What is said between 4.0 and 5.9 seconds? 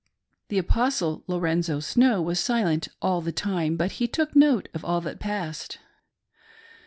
he took note of all that passed.